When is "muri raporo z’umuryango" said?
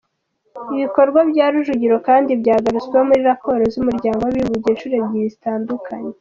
3.09-4.19